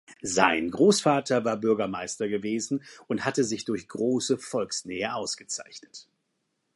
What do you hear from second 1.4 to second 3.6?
war Bürgermeister gewesen und hatte